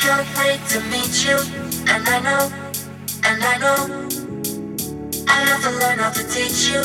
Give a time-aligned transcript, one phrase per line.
[0.00, 1.36] can't wait to meet you.
[1.92, 2.44] And I know,
[3.28, 3.80] and I know,
[5.28, 6.80] I have to learn how to teach you.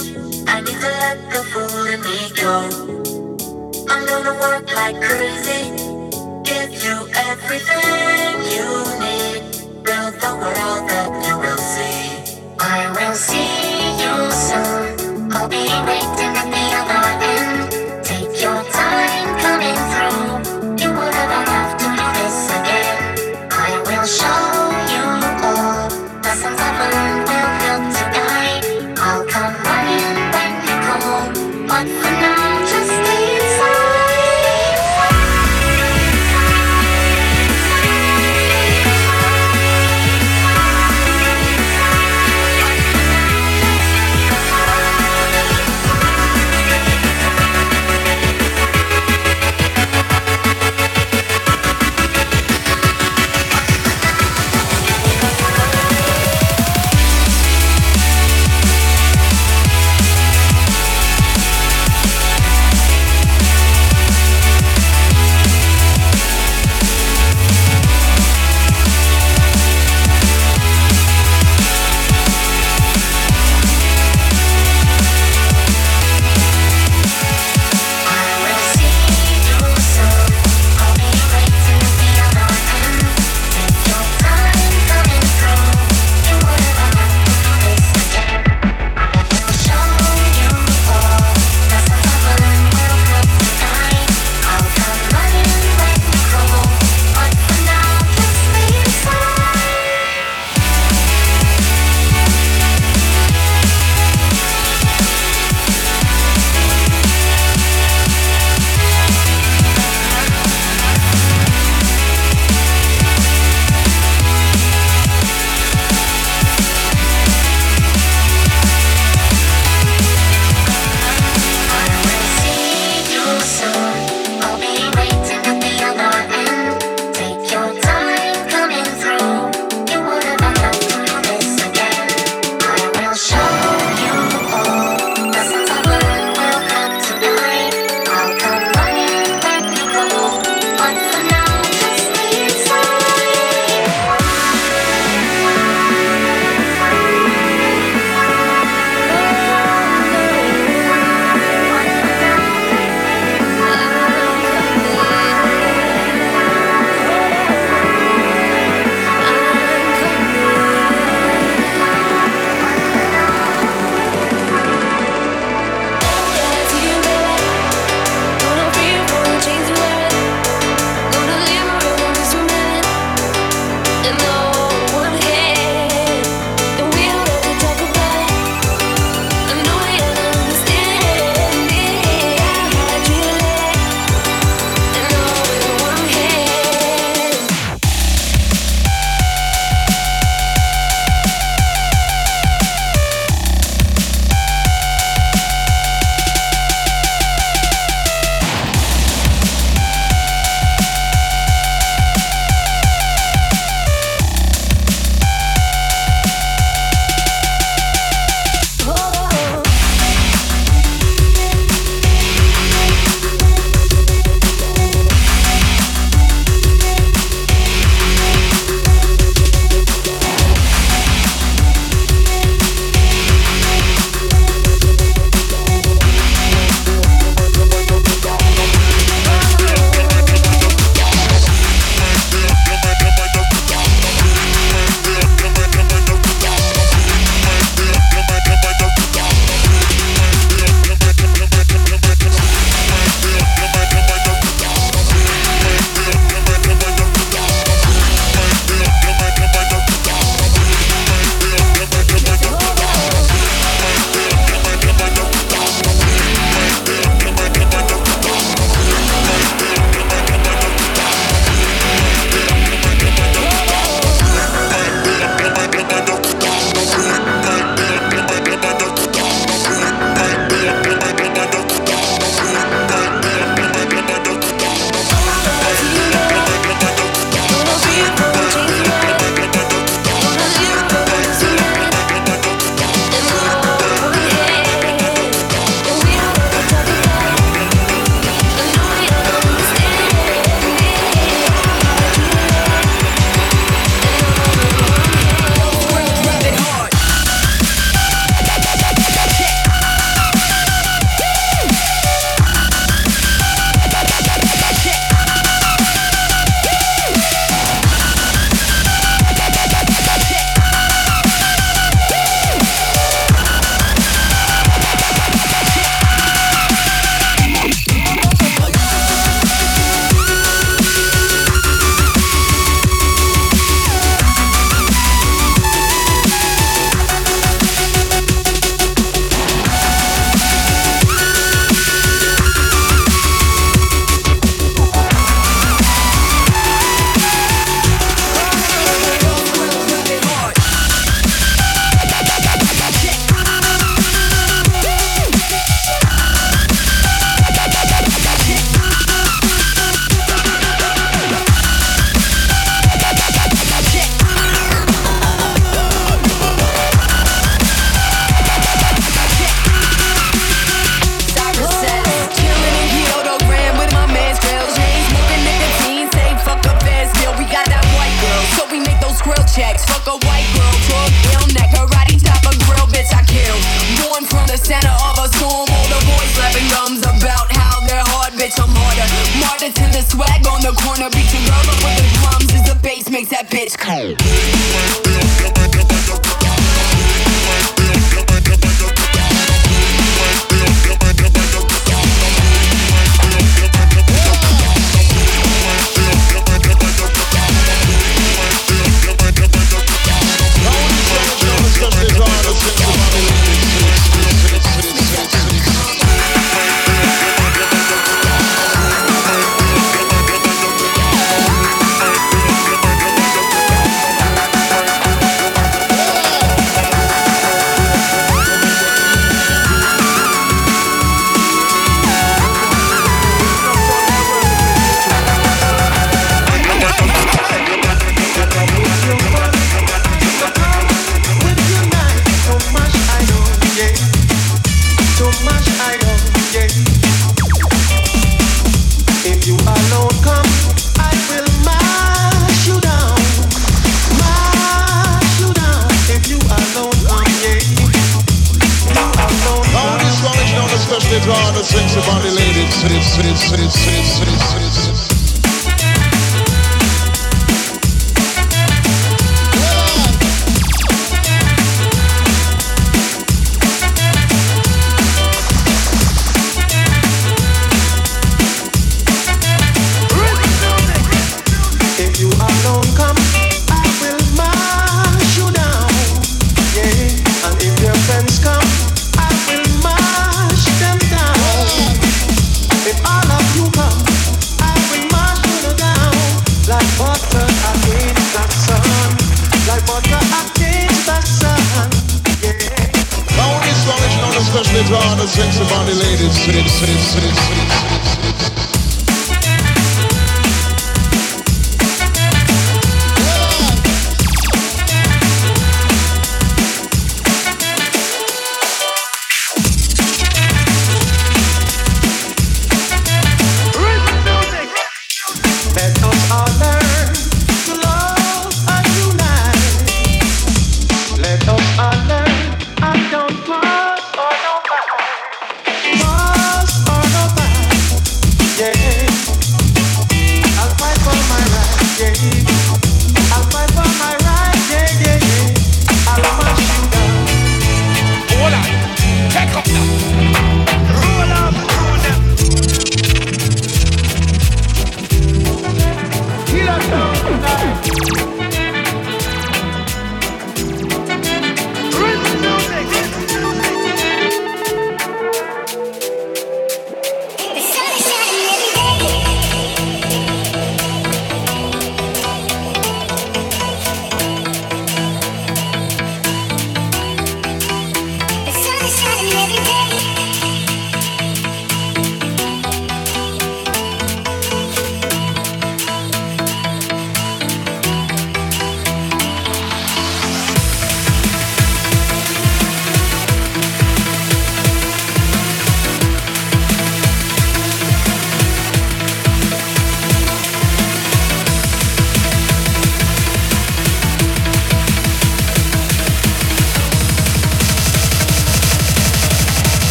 [0.48, 2.56] I need to let the fool in me go.
[3.90, 5.64] I'm gonna work like crazy,
[6.44, 6.98] give you
[7.30, 8.68] everything you
[9.06, 9.42] need.
[9.86, 12.44] Build the world that you will see.
[12.60, 13.65] I will see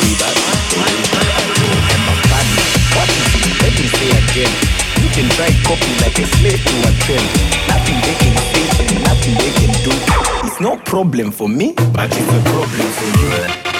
[0.00, 0.36] is it?
[3.62, 4.52] Let me say again.
[5.02, 7.28] You can try copy like a slave to a trend.
[7.68, 9.92] Nothing they can say and nothing they can do.
[10.46, 13.71] It's no problem for me, but it's a problem for you.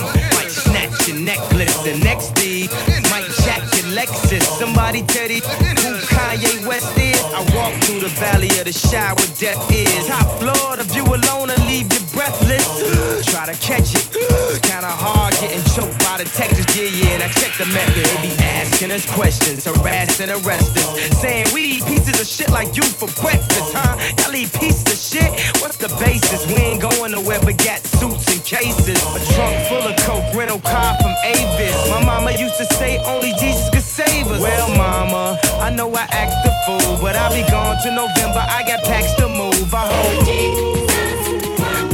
[0.00, 0.34] Reckless.
[0.34, 1.76] Might snatch your necklace.
[1.84, 2.68] The next D
[3.10, 4.42] might jack your Lexus.
[4.58, 7.22] Somebody tell these who Kanye West is.
[7.34, 7.45] I
[7.86, 10.10] through the valley of the shadow where death is.
[10.10, 12.66] Top floor, the view alone will leave you breathless.
[13.30, 14.10] Try to catch it.
[14.66, 16.66] Kinda hard getting choked by the Texas.
[16.74, 18.02] Yeah, yeah, and I check the method.
[18.02, 21.18] They be asking us questions, harassing, arrest us.
[21.22, 23.94] Saying we eat pieces of shit like you for breakfast, huh?
[24.18, 25.30] Y'all eat pieces of shit?
[25.62, 26.42] What's the basis?
[26.50, 28.98] We ain't going nowhere but got suits and cases.
[29.14, 31.76] A trunk full of coke, rental car from Avis.
[31.94, 34.42] My mama used to say only Jesus could save us.
[34.42, 38.44] Well, mama, I know I act the fool, but I'll be gone to November.
[38.48, 39.74] I got packs to move.
[39.74, 40.26] I hope.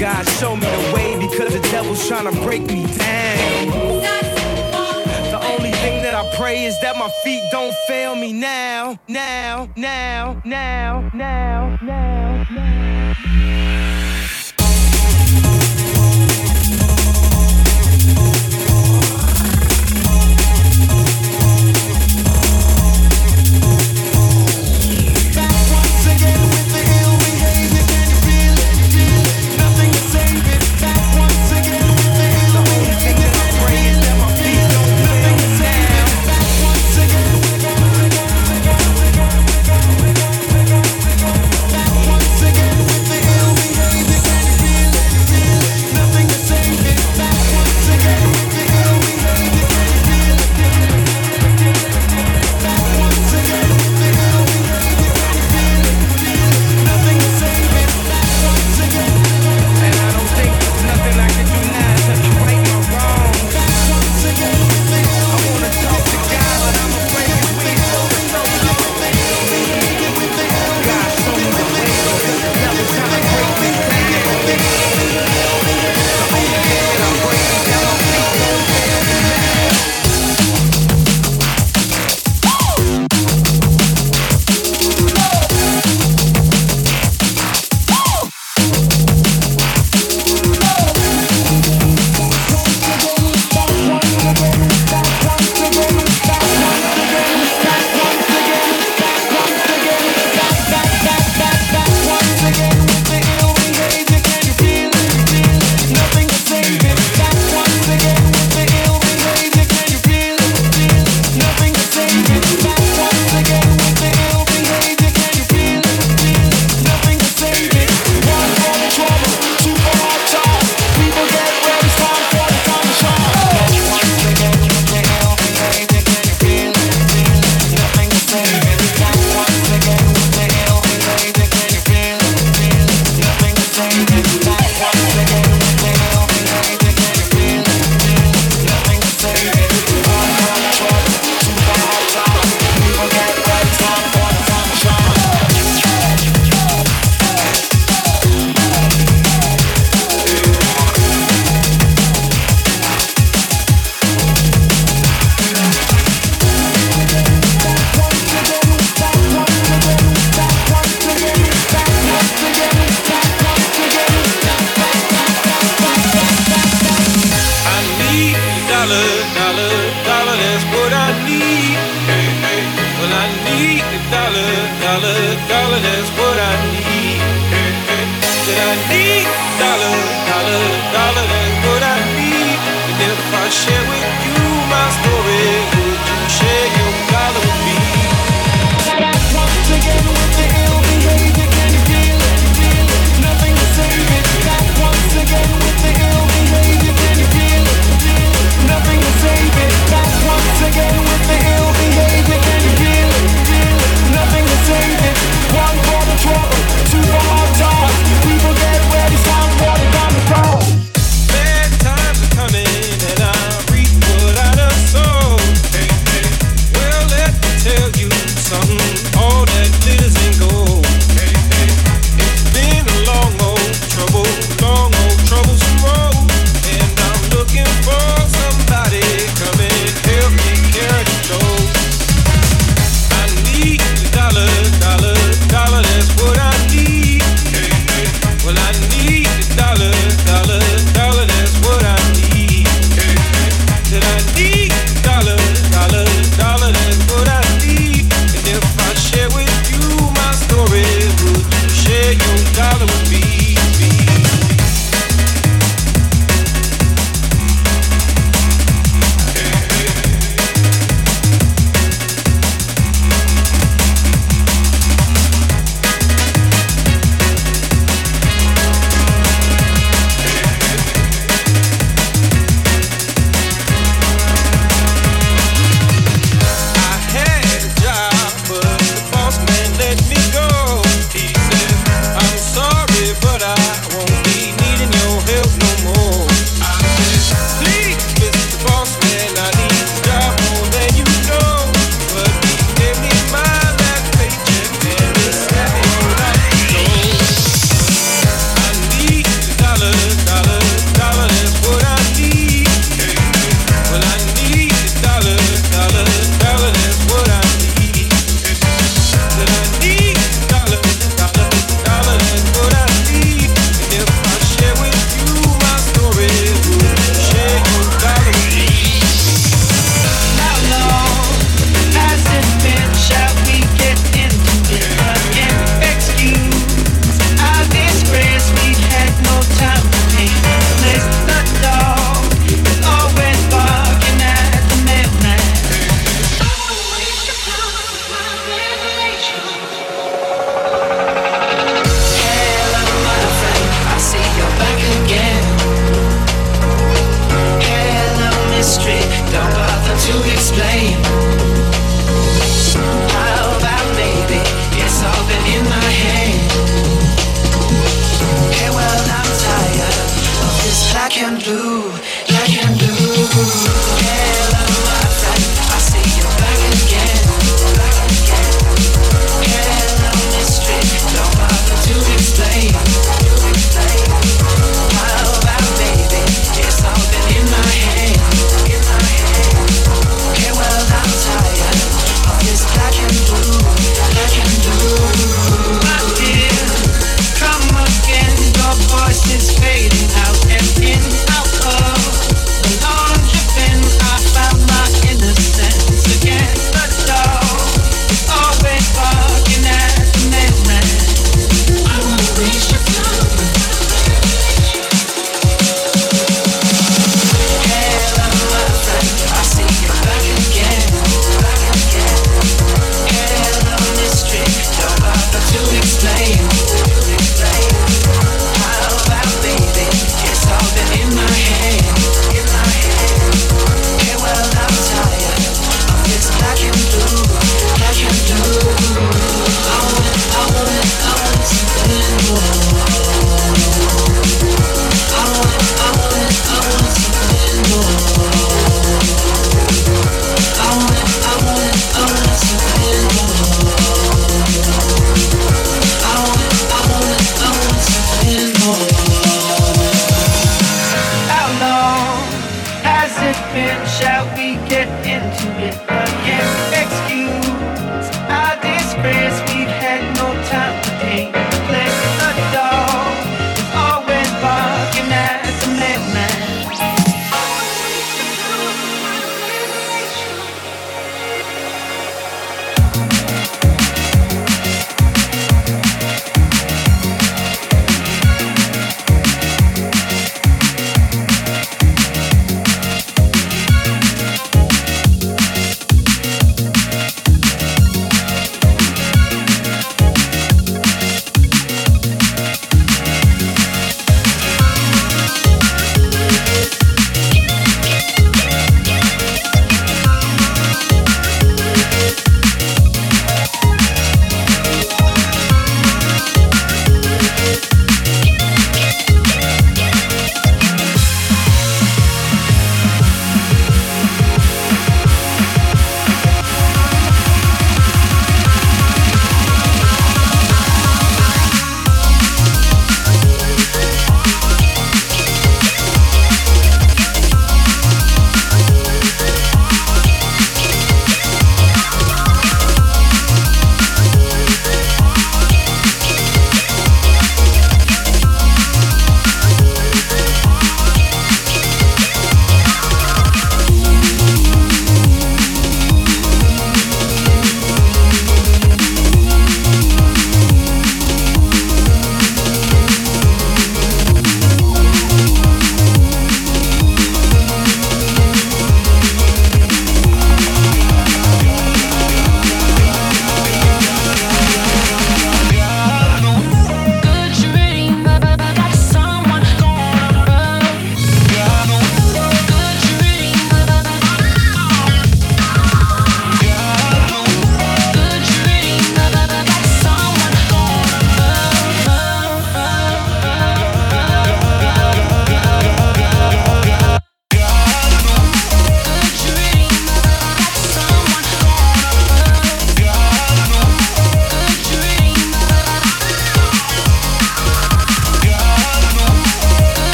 [0.00, 3.68] God show me the way because the devil's trying to break me down.
[5.30, 9.68] The only thing that I pray is that my feet don't fail me now, now,
[9.76, 13.17] now, now, now, now, now.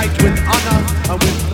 [0.00, 1.49] night with honor and with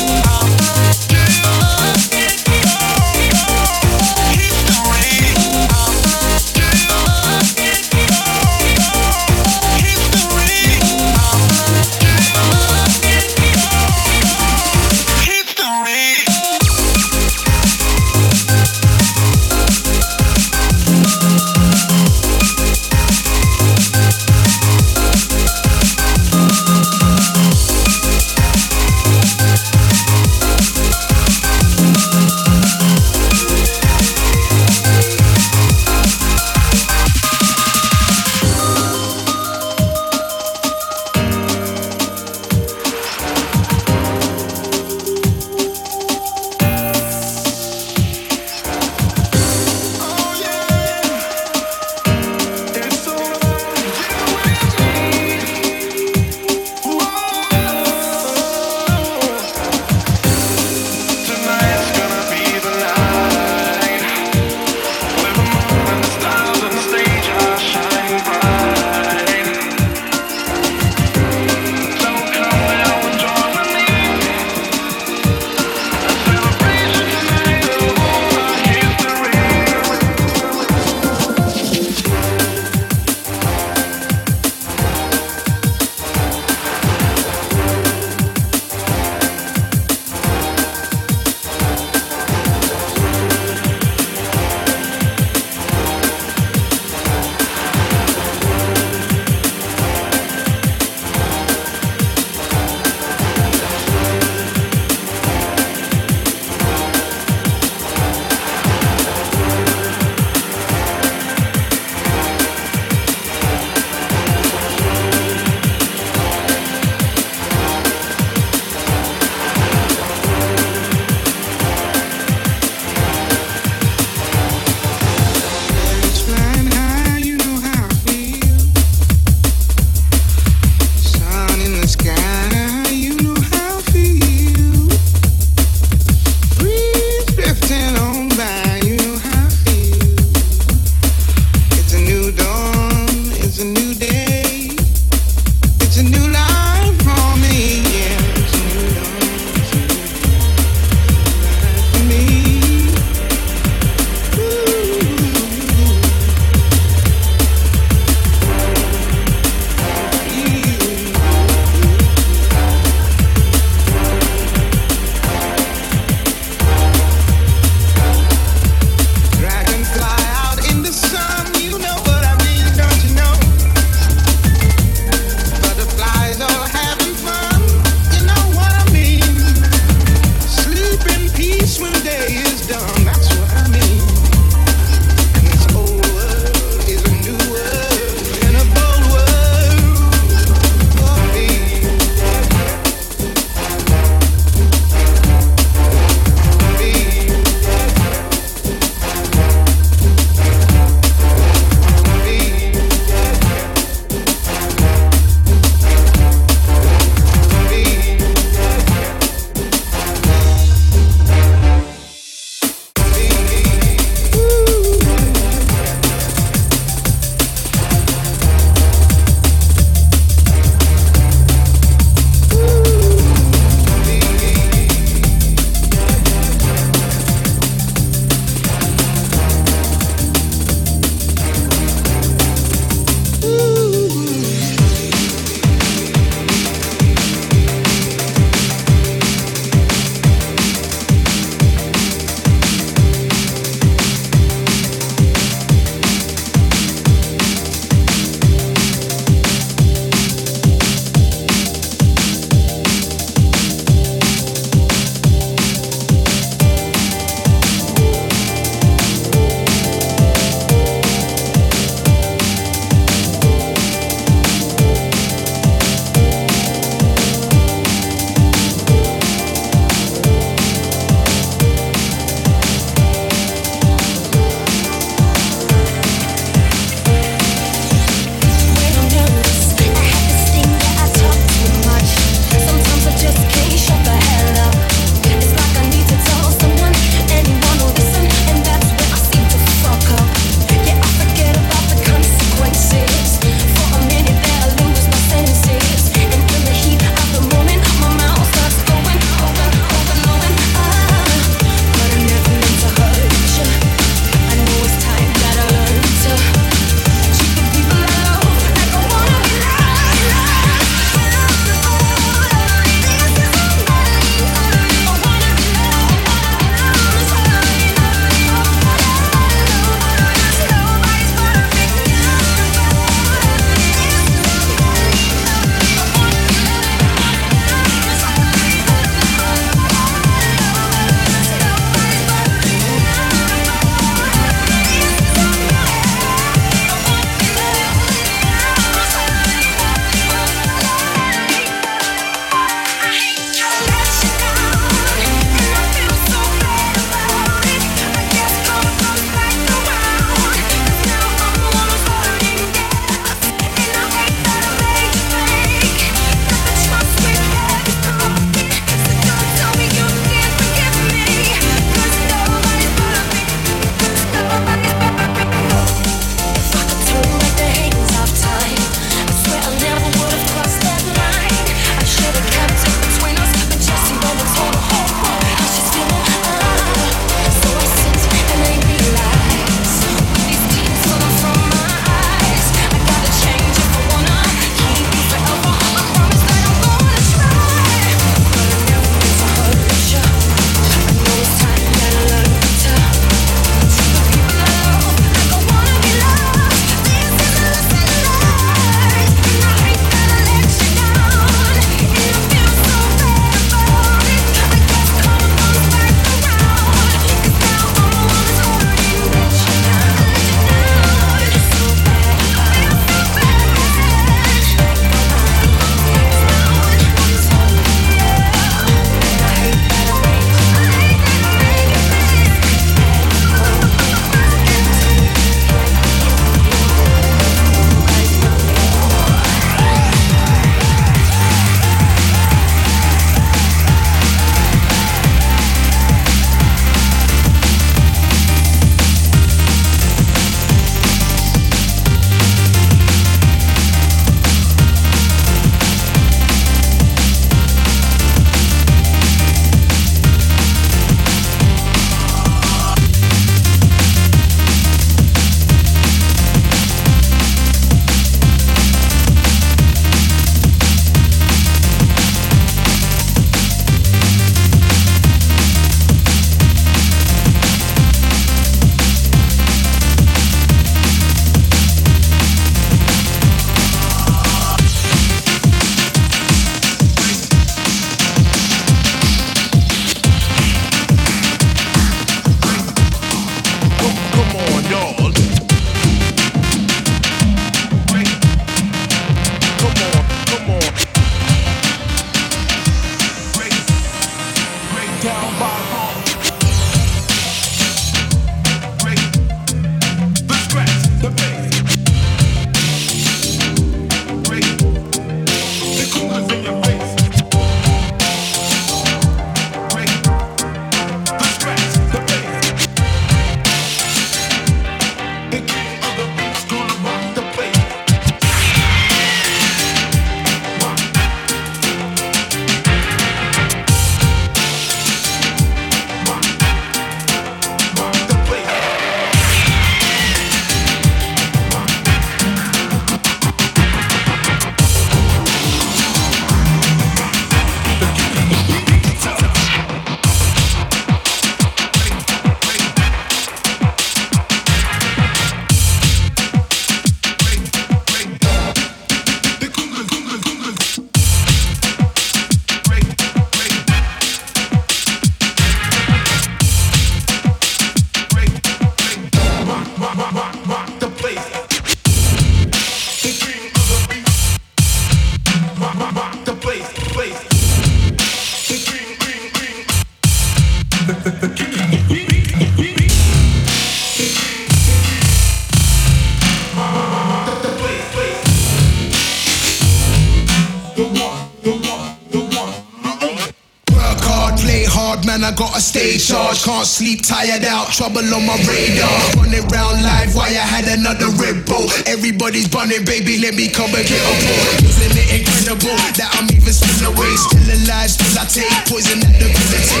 [586.64, 589.12] Can't sleep, tired out, trouble on my radar.
[589.36, 591.84] Running round live, why I had another Red Bull.
[592.08, 594.88] Everybody's bunning, baby, let me come and get a pull.
[594.88, 597.36] Isn't it incredible that I'm even still away?
[597.36, 600.00] Still alive, still I take poison at the ability.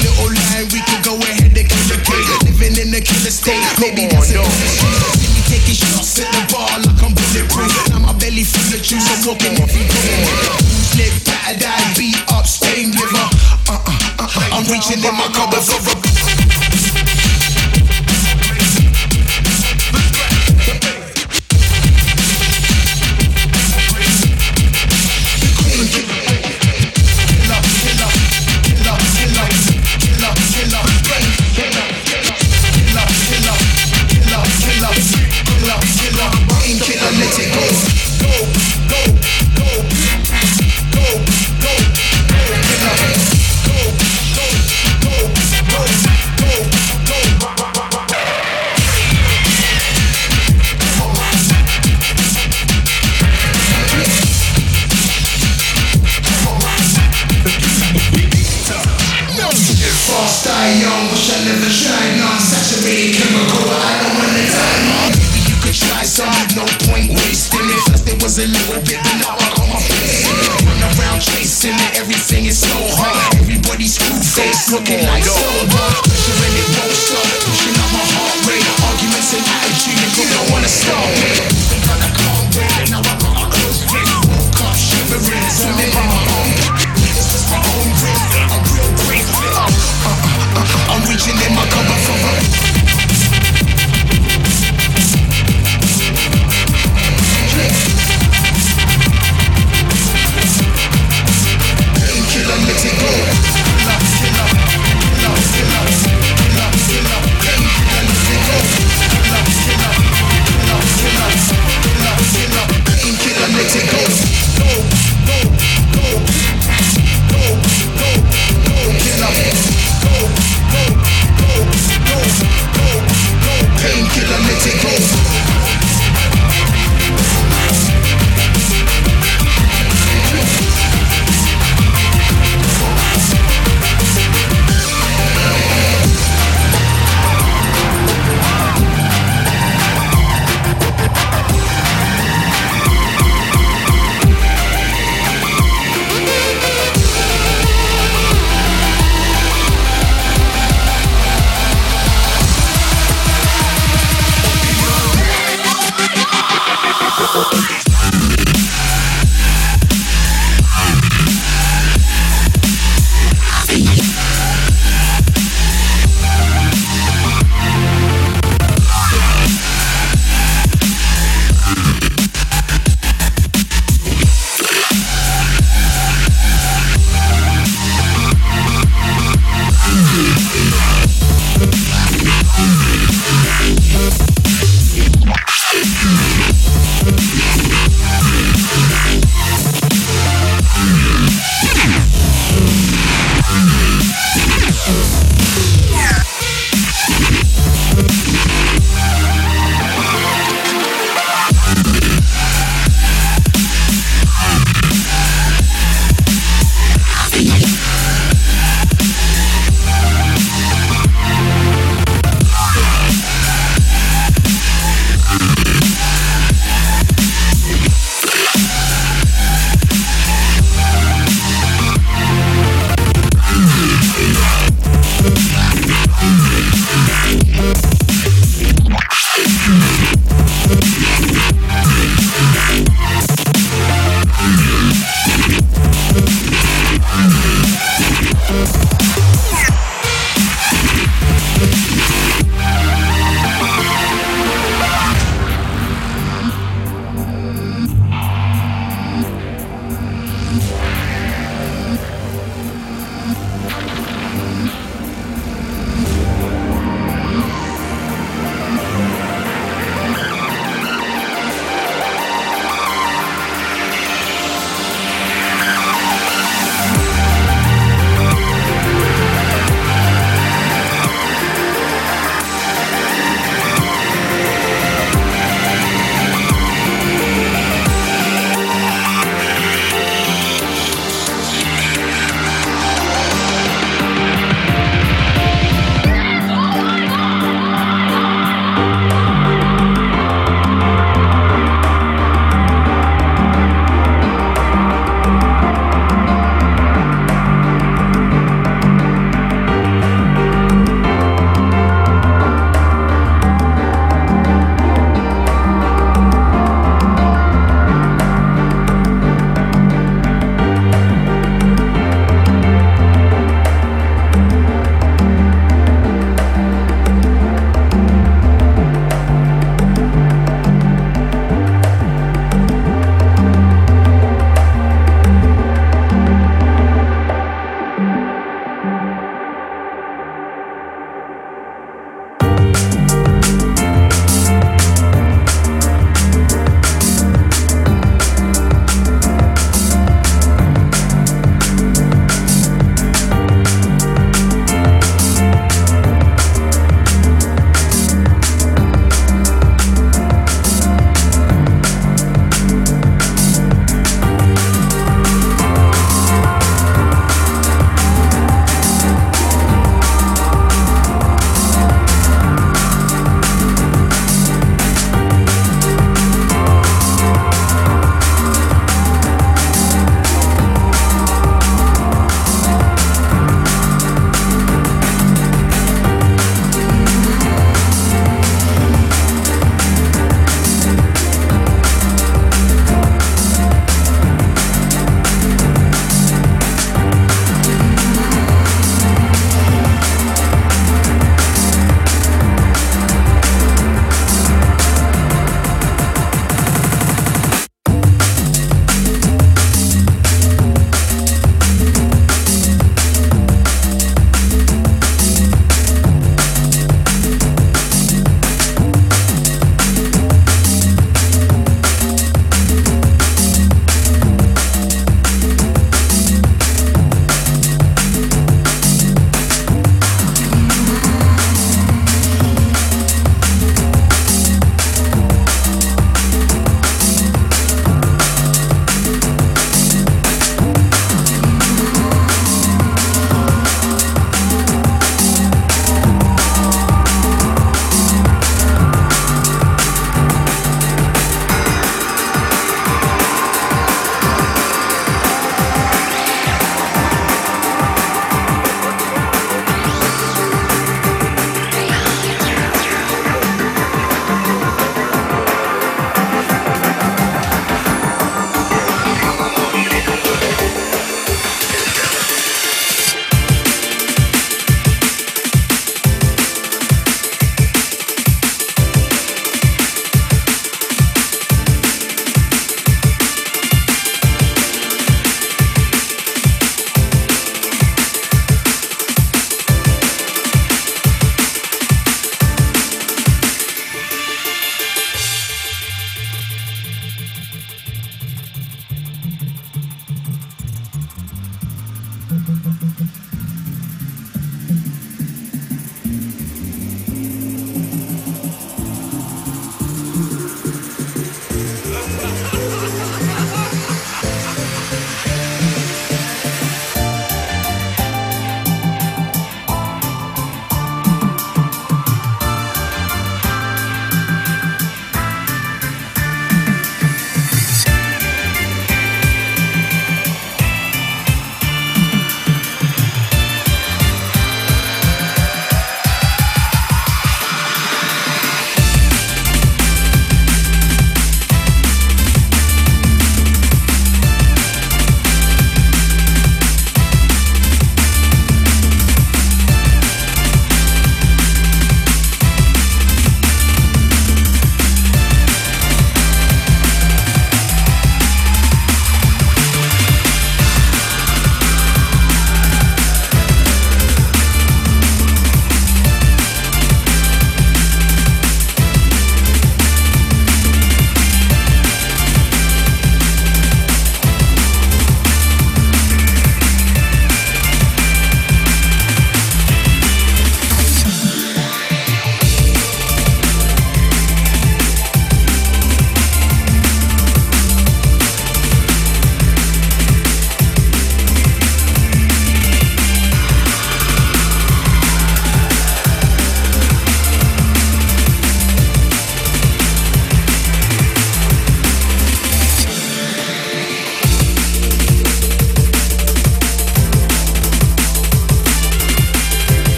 [0.00, 2.56] Little line, we could go ahead and kill the cake.
[2.56, 4.40] Living in the killer state, maybe that's a
[5.12, 7.68] See me taking shots at the bar like I'm bulletproof.
[7.92, 10.24] Now my belly full of juice, I'm walking every day.
[10.88, 13.28] Slip, battered, beat up, stained liver.
[13.68, 15.97] Uh, uh, uh, uh, I'm reaching in my cupboard for a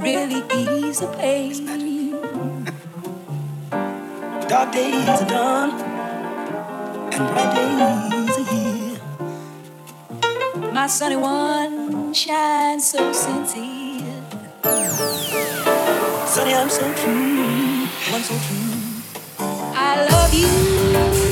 [0.00, 1.66] really ease the pain.
[4.48, 5.70] Dark days are done,
[7.12, 9.00] and bright days are here.
[10.72, 14.22] My sunny one shines so sincere.
[16.26, 18.72] Sunny, I'm so true, I'm so true.
[19.74, 21.31] I love you.